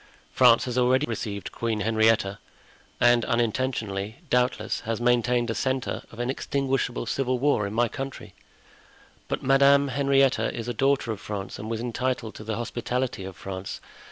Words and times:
France 0.33 0.65
has 0.65 0.79
already 0.79 1.05
received 1.05 1.51
Queen 1.51 1.81
Henrietta, 1.81 2.39
and, 2.99 3.23
unintentionally, 3.23 4.15
doubtless, 4.31 4.79
has 4.79 4.99
maintained 4.99 5.47
a 5.51 5.53
centre 5.53 6.01
of 6.11 6.19
inextinguishable 6.19 7.05
civil 7.05 7.37
war 7.37 7.67
in 7.67 7.73
my 7.75 7.87
country. 7.87 8.33
But 9.27 9.43
Madame 9.43 9.89
Henrietta 9.89 10.51
is 10.55 10.67
a 10.67 10.73
daughter 10.73 11.11
of 11.11 11.21
France 11.21 11.59
and 11.59 11.69
was 11.69 11.81
entitled 11.81 12.33
to 12.33 12.43
the 12.43 12.55
hospitality 12.57 13.25
of 13.25 13.35
France. 13.35 13.79